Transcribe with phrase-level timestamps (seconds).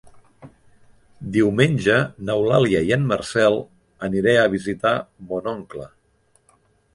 [1.35, 1.97] Diumenge
[2.29, 3.59] n'Eulàlia i en Marcel
[4.09, 4.95] aniré a visitar
[5.31, 5.89] mon oncle.